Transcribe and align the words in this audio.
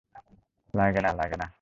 লাগে 0.73 1.01
না, 1.01 1.11
লাগে 1.13 1.37
না! 1.37 1.47